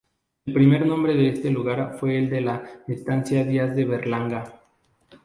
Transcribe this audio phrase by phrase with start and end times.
[0.47, 4.61] El primer nombre de este lugar fue el de la Estancia Díaz de Berlanga.